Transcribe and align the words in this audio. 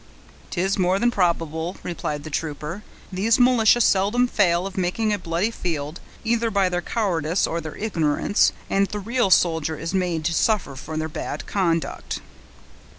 "'Tis 0.49 0.79
more 0.79 0.97
than 0.97 1.11
probable," 1.11 1.77
replied 1.83 2.23
the 2.23 2.31
trooper; 2.31 2.81
"these 3.11 3.37
militia 3.37 3.79
seldom 3.79 4.27
fail 4.27 4.65
of 4.65 4.75
making 4.75 5.13
a 5.13 5.19
bloody 5.19 5.51
field, 5.51 5.99
either 6.23 6.49
by 6.49 6.67
their 6.67 6.81
cowardice 6.81 7.45
or 7.45 7.61
their 7.61 7.75
ignorance, 7.77 8.51
and 8.67 8.87
the 8.87 8.97
real 8.99 9.29
soldier 9.29 9.77
is 9.77 9.93
made 9.93 10.25
to 10.25 10.33
suffer 10.33 10.75
for 10.75 10.97
their 10.97 11.07
bad 11.07 11.45
conduct." 11.45 12.19